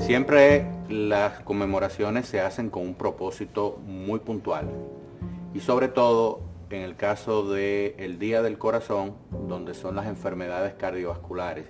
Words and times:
Siempre 0.00 0.66
las 0.88 1.40
conmemoraciones 1.40 2.26
se 2.26 2.40
hacen 2.40 2.68
con 2.68 2.82
un 2.82 2.94
propósito 2.94 3.78
muy 3.86 4.18
puntual 4.18 4.68
y 5.54 5.60
sobre 5.60 5.88
todo 5.88 6.40
en 6.70 6.82
el 6.82 6.96
caso 6.96 7.48
del 7.52 8.18
Día 8.18 8.42
del 8.42 8.58
Corazón, 8.58 9.14
donde 9.46 9.74
son 9.74 9.94
las 9.94 10.06
enfermedades 10.06 10.74
cardiovasculares. 10.74 11.66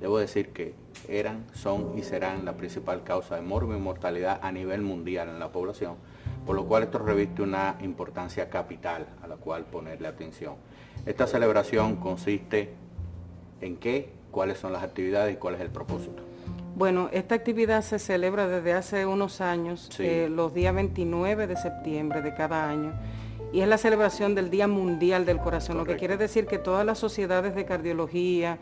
Debo 0.00 0.18
decir 0.18 0.50
que 0.50 0.74
eran, 1.08 1.46
son 1.52 1.96
y 1.96 2.02
serán 2.02 2.44
la 2.44 2.56
principal 2.56 3.04
causa 3.04 3.36
de 3.36 3.42
morbo 3.42 3.74
y 3.74 3.78
mortalidad 3.78 4.40
a 4.42 4.50
nivel 4.50 4.82
mundial 4.82 5.28
en 5.28 5.38
la 5.38 5.52
población, 5.52 5.94
por 6.44 6.56
lo 6.56 6.64
cual 6.66 6.84
esto 6.84 6.98
reviste 6.98 7.42
una 7.42 7.76
importancia 7.82 8.50
capital 8.50 9.06
a 9.22 9.28
la 9.28 9.36
cual 9.36 9.64
ponerle 9.64 10.08
atención. 10.08 10.54
Esta 11.04 11.26
celebración 11.26 11.96
consiste 11.96 12.74
en 13.60 13.76
qué, 13.76 14.10
cuáles 14.30 14.58
son 14.58 14.72
las 14.72 14.82
actividades 14.82 15.34
y 15.34 15.38
cuál 15.38 15.54
es 15.54 15.60
el 15.60 15.70
propósito. 15.70 16.25
Bueno, 16.76 17.08
esta 17.10 17.34
actividad 17.34 17.80
se 17.80 17.98
celebra 17.98 18.46
desde 18.48 18.74
hace 18.74 19.06
unos 19.06 19.40
años, 19.40 19.88
eh, 19.98 20.28
los 20.30 20.52
días 20.52 20.74
29 20.74 21.46
de 21.46 21.56
septiembre 21.56 22.20
de 22.20 22.34
cada 22.34 22.68
año, 22.68 22.92
y 23.50 23.62
es 23.62 23.68
la 23.68 23.78
celebración 23.78 24.34
del 24.34 24.50
Día 24.50 24.68
Mundial 24.68 25.24
del 25.24 25.38
Corazón, 25.38 25.78
lo 25.78 25.86
que 25.86 25.96
quiere 25.96 26.18
decir 26.18 26.44
que 26.44 26.58
todas 26.58 26.84
las 26.84 26.98
sociedades 26.98 27.54
de 27.54 27.64
cardiología 27.64 28.58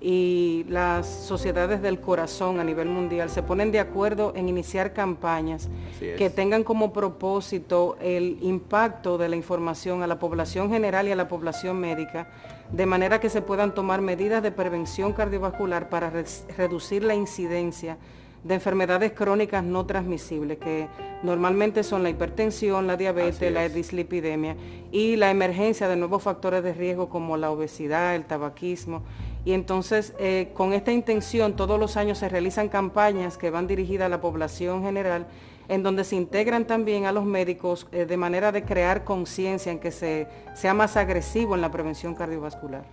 y 0.00 0.64
las 0.68 1.06
sociedades 1.08 1.82
del 1.82 2.00
corazón 2.00 2.60
a 2.60 2.64
nivel 2.64 2.88
mundial 2.88 3.30
se 3.30 3.42
ponen 3.42 3.72
de 3.72 3.80
acuerdo 3.80 4.32
en 4.36 4.48
iniciar 4.48 4.92
campañas 4.92 5.68
que 5.98 6.30
tengan 6.30 6.62
como 6.62 6.92
propósito 6.92 7.96
el 8.00 8.38
impacto 8.40 9.18
de 9.18 9.28
la 9.28 9.34
información 9.34 10.02
a 10.04 10.06
la 10.06 10.20
población 10.20 10.70
general 10.70 11.08
y 11.08 11.12
a 11.12 11.16
la 11.16 11.26
población 11.26 11.80
médica 11.80 12.28
de 12.70 12.86
manera 12.86 13.18
que 13.18 13.28
se 13.28 13.42
puedan 13.42 13.74
tomar 13.74 14.00
medidas 14.00 14.42
de 14.42 14.52
prevención 14.52 15.12
cardiovascular 15.12 15.88
para 15.88 16.12
reducir 16.56 17.02
la 17.02 17.14
incidencia 17.14 17.96
de 18.44 18.54
enfermedades 18.54 19.12
crónicas 19.12 19.64
no 19.64 19.84
transmisibles, 19.84 20.58
que 20.58 20.86
normalmente 21.22 21.82
son 21.82 22.02
la 22.02 22.10
hipertensión, 22.10 22.86
la 22.86 22.96
diabetes, 22.96 23.52
la 23.52 23.68
dislipidemia 23.68 24.56
y 24.92 25.16
la 25.16 25.30
emergencia 25.30 25.88
de 25.88 25.96
nuevos 25.96 26.22
factores 26.22 26.62
de 26.62 26.72
riesgo 26.72 27.08
como 27.08 27.36
la 27.36 27.50
obesidad, 27.50 28.14
el 28.14 28.24
tabaquismo. 28.24 29.02
Y 29.48 29.54
entonces, 29.54 30.12
eh, 30.18 30.50
con 30.52 30.74
esta 30.74 30.92
intención, 30.92 31.56
todos 31.56 31.80
los 31.80 31.96
años 31.96 32.18
se 32.18 32.28
realizan 32.28 32.68
campañas 32.68 33.38
que 33.38 33.48
van 33.48 33.66
dirigidas 33.66 34.04
a 34.04 34.08
la 34.10 34.20
población 34.20 34.82
general 34.82 35.26
en 35.68 35.82
donde 35.82 36.04
se 36.04 36.16
integran 36.16 36.66
también 36.66 37.06
a 37.06 37.12
los 37.12 37.24
médicos 37.24 37.86
eh, 37.90 38.04
de 38.04 38.16
manera 38.18 38.52
de 38.52 38.64
crear 38.64 39.04
conciencia 39.04 39.72
en 39.72 39.78
que 39.78 39.90
se, 39.90 40.28
sea 40.52 40.74
más 40.74 40.98
agresivo 40.98 41.54
en 41.54 41.62
la 41.62 41.70
prevención 41.70 42.14
cardiovascular. 42.14 42.84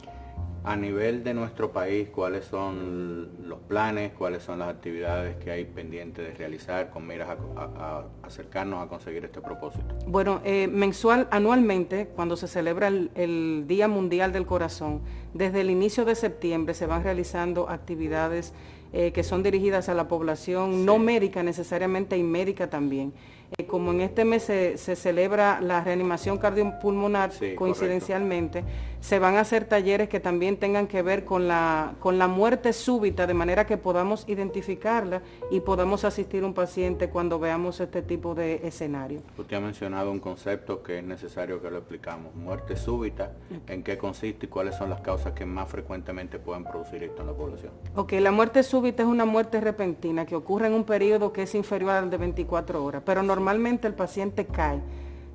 A 0.66 0.76
nivel 0.76 1.24
de 1.24 1.36
nuestro 1.36 1.72
país, 1.72 2.10
¿cuáles 2.10 2.46
son 2.46 3.48
los 3.48 3.60
planes, 3.60 4.14
cuáles 4.18 4.42
son 4.42 4.60
las 4.60 4.70
actividades 4.70 5.36
que 5.38 5.52
hay 5.52 5.66
pendientes 5.66 6.26
de 6.26 6.34
realizar 6.34 6.90
con 6.90 7.06
miras 7.06 7.30
a, 7.56 8.04
acercarnos 8.24 8.84
a 8.84 8.88
conseguir 8.88 9.26
este 9.26 9.42
propósito? 9.42 9.86
Bueno, 10.08 10.42
eh, 10.44 10.68
mensual, 10.68 11.28
anualmente, 11.30 12.08
cuando 12.16 12.36
se 12.36 12.48
celebra 12.48 12.88
el 12.88 13.66
Día 13.68 13.88
Mundial 13.88 14.34
del 14.34 14.48
Corazón, 14.48 15.02
desde 15.36 15.62
el 15.62 15.70
inicio 15.70 16.04
de 16.04 16.16
septiembre 16.16 16.74
se 16.74 16.88
van 16.88 17.04
realizando 17.04 17.70
actividades 17.70 18.54
eh, 18.98 19.12
que 19.12 19.26
son 19.26 19.44
dirigidas 19.44 19.90
a 19.90 19.94
la 19.94 20.08
población 20.08 20.86
no 20.86 21.00
médica 21.00 21.44
necesariamente 21.44 22.18
y 22.18 22.24
médica 22.24 22.70
también. 22.70 23.12
Eh, 23.58 23.66
como 23.66 23.92
en 23.92 24.00
este 24.00 24.24
mes 24.24 24.44
se, 24.44 24.78
celebra 24.78 25.60
la 25.60 25.84
reanimación 25.84 26.38
cardiopulmonar 26.38 27.32
coincidencialmente, 27.58 28.64
se 29.02 29.20
van 29.20 29.36
a 29.36 29.42
hacer 29.42 29.66
talleres 29.66 30.10
que 30.10 30.20
también 30.20 30.58
tengan 30.58 30.88
que 30.88 31.04
ver 31.04 31.26
con 31.26 31.48
la, 31.48 31.94
con 32.00 32.18
la 32.18 32.28
muerte 32.28 32.74
súbita, 32.74 33.28
de 33.28 33.36
manera 33.36 33.68
que 33.68 33.78
podamos 33.78 34.28
identificarla 34.28 35.22
y 35.52 35.60
podamos 35.60 36.06
asistir 36.06 36.44
a 36.44 36.48
un 36.48 36.56
paciente 36.56 37.10
cuando 37.10 37.38
veamos 37.38 37.80
este 37.82 38.02
tipo 38.02 38.34
de 38.34 38.62
escenario. 38.66 39.22
Usted 39.38 39.58
ha 39.58 39.60
mencionado 39.60 40.10
un 40.10 40.20
concepto 40.20 40.82
que 40.82 41.00
es 41.00 41.04
necesario 41.04 41.62
que 41.62 41.70
lo 41.70 41.78
explicamos, 41.78 42.34
muerte 42.34 42.76
súbita, 42.76 43.34
en 43.68 43.84
qué 43.84 43.98
consiste 43.98 44.48
y 44.48 44.50
cuáles 44.50 44.76
son 44.76 44.90
las 44.90 45.02
causas 45.02 45.34
que 45.34 45.46
más 45.46 45.70
frecuentemente 45.70 46.40
pueden 46.40 46.64
producir 46.64 47.04
esto 47.04 47.22
en 47.22 47.28
la 47.28 47.34
población. 47.34 47.74
Ok, 47.96 48.14
la 48.14 48.32
muerte 48.32 48.64
súbita 48.64 48.85
es 48.88 49.08
una 49.08 49.26
muerte 49.26 49.60
repentina 49.60 50.26
que 50.26 50.36
ocurre 50.36 50.68
en 50.68 50.74
un 50.74 50.84
periodo 50.84 51.34
que 51.34 51.44
es 51.44 51.56
inferior 51.56 51.92
al 51.92 52.10
de 52.10 52.18
24 52.18 52.84
horas, 52.84 53.02
pero 53.06 53.24
normalmente 53.24 53.88
el 53.88 53.94
paciente 53.94 54.46
cae 54.46 54.82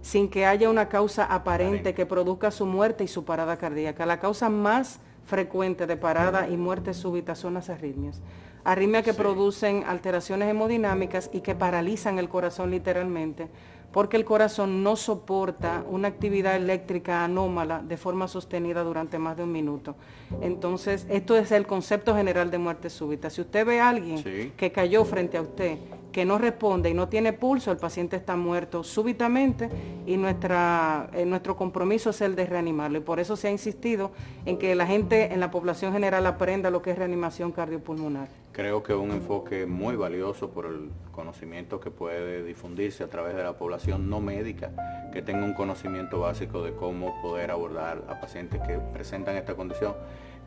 sin 0.03 0.29
que 0.29 0.47
haya 0.47 0.71
una 0.71 0.89
causa 0.89 1.25
aparente 1.25 1.95
que 1.95 2.07
produzca 2.07 2.51
su 2.51 2.67
muerte 2.67 3.05
y 3.05 3.09
su 3.09 3.25
parada 3.25 3.57
cardíaca. 3.57 4.07
La 4.07 4.19
causa 4.19 4.49
más 4.49 5.01
frecuente 5.27 5.87
de 5.87 5.97
parada 5.97 6.49
y 6.49 6.57
muerte 6.57 6.95
súbita 6.95 7.35
son 7.35 7.55
las 7.55 7.71
arritmias. 7.71 8.21
Arritmias 8.65 9.05
que 9.05 9.15
producen 9.15 9.85
alteraciones 9.87 10.49
hemodinámicas 10.49 11.31
y 11.33 11.41
que 11.41 11.55
paralizan 11.55 12.19
el 12.19 12.29
corazón 12.29 12.71
literalmente, 12.71 13.49
porque 13.93 14.17
el 14.17 14.25
corazón 14.25 14.83
no 14.83 14.97
soporta 14.97 15.85
una 15.89 16.09
actividad 16.09 16.57
eléctrica 16.57 17.25
anómala 17.25 17.83
de 17.83 17.97
forma 17.97 18.29
sostenida 18.29 18.85
durante 18.85 19.19
más 19.19 19.37
de 19.37 19.43
un 19.43 19.53
minuto. 19.53 19.97
Entonces, 20.41 21.07
esto 21.11 21.37
es 21.37 21.51
el 21.51 21.67
concepto 21.67 22.15
general 22.15 22.51
de 22.51 22.59
muerte 22.59 22.89
súbita. 22.89 23.31
Si 23.31 23.41
usted 23.41 23.67
ve 23.67 23.81
a 23.81 23.89
alguien 23.89 24.53
que 24.57 24.73
cayó 24.73 25.05
frente 25.05 25.37
a 25.39 25.43
usted 25.43 25.79
que 26.13 26.25
no 26.25 26.39
responde 26.39 26.91
y 26.91 26.95
no 26.95 27.09
tiene 27.09 27.33
pulso, 27.33 27.71
el 27.71 27.79
paciente 27.79 28.17
está 28.17 28.37
muerto 28.37 28.83
súbitamente 28.83 29.69
y 30.07 30.17
nuestra, 30.17 31.09
eh, 31.13 31.25
nuestro 31.25 31.57
compromiso 31.57 32.11
es 32.11 32.21
el 32.21 32.37
de 32.37 32.47
reanimarlo. 32.47 32.99
Y 32.99 33.03
por 33.03 33.21
eso 33.21 33.37
se 33.37 33.49
ha 33.49 33.51
insistido 33.51 34.13
en 34.45 34.59
que 34.59 34.75
la 34.75 34.87
gente 34.87 35.33
en 35.33 35.41
la 35.41 35.51
población 35.51 35.93
general 35.93 36.27
aprenda 36.27 36.71
lo 36.71 36.83
que 36.83 36.93
es 36.93 36.99
reanimación 36.99 37.53
cardiopulmonar. 37.53 38.40
Creo 38.53 38.83
que 38.83 38.93
es 38.93 38.99
un 38.99 39.13
enfoque 39.13 39.65
muy 39.65 39.95
valioso 39.95 40.51
por 40.51 40.67
el 40.67 40.91
conocimiento 41.13 41.79
que 41.79 41.93
puede 41.93 42.43
difundirse 42.43 43.05
a 43.05 43.09
través 43.09 43.37
de 43.37 43.45
la 43.45 43.57
población 43.57 44.11
no 44.11 44.21
médica, 44.21 45.11
que 45.13 45.23
tenga 45.23 45.45
un 45.45 45.55
conocimiento 45.55 46.19
básico 46.19 46.63
de 46.65 46.75
cómo 46.75 47.23
poder 47.23 47.53
abordar 47.53 48.03
a 48.09 48.21
pacientes 48.21 48.61
que 48.67 48.79
presentan 48.93 49.37
esta 49.37 49.55
condición 49.55 49.95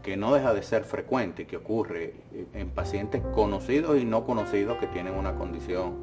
que 0.03 0.17
no 0.17 0.33
deja 0.33 0.53
de 0.53 0.63
ser 0.63 0.83
frecuente, 0.83 1.47
que 1.47 1.55
ocurre 1.55 2.15
en 2.53 2.69
pacientes 2.71 3.21
conocidos 3.33 3.97
y 3.97 4.03
no 4.03 4.25
conocidos 4.25 4.77
que 4.79 4.87
tienen 4.87 5.13
una 5.13 5.35
condición 5.35 5.95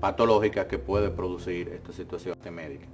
patológica 0.00 0.68
que 0.68 0.78
puede 0.78 1.10
producir 1.10 1.68
esta 1.70 1.92
situación 1.92 2.36
médica. 2.52 2.86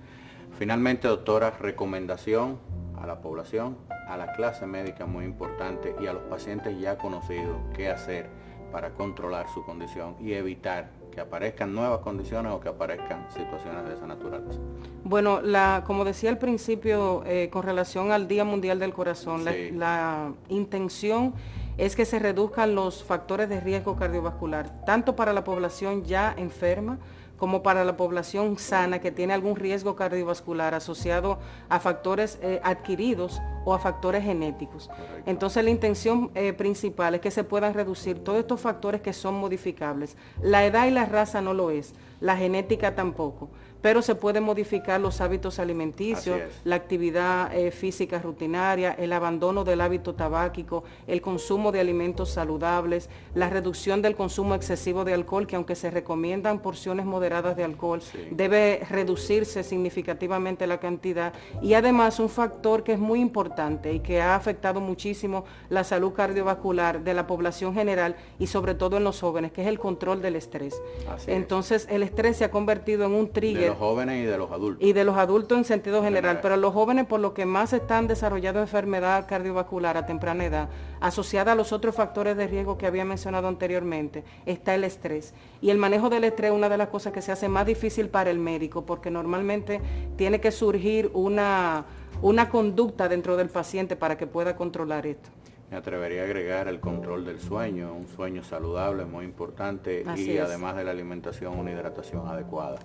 Finalmente, 0.58 1.08
doctora, 1.08 1.50
recomendación 1.50 2.58
a 2.98 3.06
la 3.06 3.20
población, 3.20 3.76
a 4.08 4.16
la 4.16 4.32
clase 4.32 4.66
médica 4.66 5.04
muy 5.04 5.26
importante 5.26 5.94
y 6.00 6.06
a 6.06 6.14
los 6.14 6.22
pacientes 6.22 6.80
ya 6.80 6.96
conocidos 6.96 7.58
qué 7.74 7.90
hacer 7.90 8.45
para 8.76 8.90
controlar 8.90 9.48
su 9.48 9.64
condición 9.64 10.16
y 10.20 10.34
evitar 10.34 10.90
que 11.10 11.18
aparezcan 11.18 11.74
nuevas 11.74 12.00
condiciones 12.00 12.52
o 12.52 12.60
que 12.60 12.68
aparezcan 12.68 13.26
situaciones 13.30 13.88
de 13.88 13.94
esa 13.94 14.06
naturaleza. 14.06 14.60
Bueno, 15.02 15.40
la, 15.40 15.82
como 15.86 16.04
decía 16.04 16.28
al 16.28 16.36
principio, 16.36 17.22
eh, 17.24 17.48
con 17.50 17.62
relación 17.62 18.12
al 18.12 18.28
Día 18.28 18.44
Mundial 18.44 18.78
del 18.78 18.92
Corazón, 18.92 19.46
la, 19.46 20.34
intención 20.50 21.32
es 21.78 21.96
que 21.96 22.04
se 22.04 22.18
reduzcan 22.18 22.74
los 22.74 23.02
factores 23.02 23.48
de 23.48 23.62
riesgo 23.62 23.96
cardiovascular, 23.96 24.84
tanto 24.84 25.16
para 25.16 25.32
la 25.32 25.42
población 25.42 26.04
ya 26.04 26.34
enferma, 26.36 26.98
como 27.38 27.62
para 27.62 27.82
la 27.82 27.96
población 27.96 28.58
sana 28.58 28.98
que 28.98 29.10
tiene 29.10 29.32
algún 29.32 29.56
riesgo 29.56 29.96
cardiovascular 29.96 30.74
asociado 30.74 31.38
a 31.70 31.80
factores 31.80 32.38
eh, 32.42 32.60
adquiridos 32.62 33.40
o 33.66 33.74
a 33.74 33.80
factores 33.80 34.22
genéticos. 34.22 34.88
Entonces 35.26 35.62
la 35.64 35.70
intención 35.70 36.30
eh, 36.36 36.52
principal 36.52 37.16
es 37.16 37.20
que 37.20 37.32
se 37.32 37.42
puedan 37.42 37.74
reducir 37.74 38.22
todos 38.22 38.38
estos 38.38 38.60
factores 38.60 39.00
que 39.00 39.12
son 39.12 39.34
modificables. 39.34 40.16
La 40.40 40.64
edad 40.64 40.86
y 40.86 40.92
la 40.92 41.04
raza 41.04 41.42
no 41.42 41.52
lo 41.52 41.70
es, 41.70 41.92
la 42.20 42.36
genética 42.36 42.94
tampoco 42.94 43.50
pero 43.86 44.02
se 44.02 44.16
pueden 44.16 44.42
modificar 44.42 45.00
los 45.00 45.20
hábitos 45.20 45.60
alimenticios, 45.60 46.40
la 46.64 46.74
actividad 46.74 47.54
eh, 47.54 47.70
física 47.70 48.18
rutinaria, 48.18 48.92
el 48.94 49.12
abandono 49.12 49.62
del 49.62 49.80
hábito 49.80 50.12
tabáquico, 50.14 50.82
el 51.06 51.20
consumo 51.20 51.70
de 51.70 51.78
alimentos 51.78 52.30
saludables, 52.30 53.08
la 53.34 53.48
reducción 53.48 54.02
del 54.02 54.16
consumo 54.16 54.56
excesivo 54.56 55.04
de 55.04 55.14
alcohol, 55.14 55.46
que 55.46 55.54
aunque 55.54 55.76
se 55.76 55.92
recomiendan 55.92 56.60
porciones 56.62 57.06
moderadas 57.06 57.56
de 57.56 57.62
alcohol, 57.62 58.02
debe 58.32 58.80
reducirse 58.90 59.62
significativamente 59.62 60.66
la 60.66 60.80
cantidad. 60.80 61.32
Y 61.62 61.74
además 61.74 62.18
un 62.18 62.28
factor 62.28 62.82
que 62.82 62.94
es 62.94 62.98
muy 62.98 63.20
importante 63.20 63.55
y 63.84 64.00
que 64.00 64.20
ha 64.20 64.34
afectado 64.34 64.80
muchísimo 64.80 65.44
la 65.70 65.82
salud 65.82 66.12
cardiovascular 66.12 67.02
de 67.02 67.14
la 67.14 67.26
población 67.26 67.72
general 67.72 68.16
y 68.38 68.48
sobre 68.48 68.74
todo 68.74 68.98
en 68.98 69.04
los 69.04 69.20
jóvenes, 69.20 69.50
que 69.52 69.62
es 69.62 69.68
el 69.68 69.78
control 69.78 70.20
del 70.20 70.36
estrés. 70.36 70.80
Entonces 71.26 71.86
el 71.90 72.02
estrés 72.02 72.36
se 72.36 72.44
ha 72.44 72.50
convertido 72.50 73.06
en 73.06 73.12
un 73.12 73.30
trigger 73.30 73.74
jóvenes 73.74 74.22
y 74.22 74.26
de 74.26 74.36
los 74.36 74.50
adultos. 74.50 74.86
Y 74.86 74.92
de 74.92 75.04
los 75.04 75.16
adultos 75.16 75.56
en 75.56 75.64
sentido 75.64 76.02
general, 76.02 76.40
pero 76.42 76.56
los 76.56 76.74
jóvenes 76.74 77.06
por 77.06 77.20
lo 77.20 77.32
que 77.32 77.46
más 77.46 77.72
están 77.72 78.06
desarrollando 78.06 78.60
enfermedad 78.60 79.26
cardiovascular 79.26 79.96
a 79.96 80.04
temprana 80.04 80.44
edad, 80.44 80.68
asociada 81.00 81.52
a 81.52 81.54
los 81.54 81.72
otros 81.72 81.94
factores 81.94 82.36
de 82.36 82.46
riesgo 82.46 82.76
que 82.76 82.86
había 82.86 83.04
mencionado 83.06 83.48
anteriormente, 83.48 84.22
está 84.44 84.74
el 84.74 84.84
estrés. 84.84 85.32
Y 85.62 85.70
el 85.70 85.78
manejo 85.78 86.10
del 86.10 86.24
estrés 86.24 86.50
es 86.50 86.56
una 86.56 86.68
de 86.68 86.76
las 86.76 86.88
cosas 86.88 87.12
que 87.12 87.22
se 87.22 87.32
hace 87.32 87.48
más 87.48 87.64
difícil 87.64 88.10
para 88.10 88.30
el 88.30 88.38
médico, 88.38 88.84
porque 88.84 89.10
normalmente 89.10 89.80
tiene 90.16 90.40
que 90.40 90.50
surgir 90.50 91.10
una, 91.14 91.86
una 92.22 92.48
conducta 92.48 93.08
dentro 93.08 93.36
del 93.36 93.48
paciente 93.48 93.96
para 93.96 94.16
que 94.16 94.26
pueda 94.26 94.56
controlar 94.56 95.06
esto. 95.06 95.30
Me 95.70 95.76
atrevería 95.76 96.22
a 96.22 96.24
agregar 96.24 96.68
el 96.68 96.80
control 96.80 97.24
del 97.24 97.40
sueño, 97.40 97.92
un 97.92 98.06
sueño 98.06 98.42
saludable 98.44 99.04
muy 99.04 99.24
importante 99.24 100.04
y 100.16 100.38
además 100.38 100.76
de 100.76 100.84
la 100.84 100.92
alimentación, 100.92 101.58
una 101.58 101.72
hidratación 101.72 102.28
adecuada. 102.28 102.78